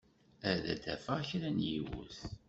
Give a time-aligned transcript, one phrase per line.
[0.51, 2.17] Ad d-afeɣ kra n yiwet.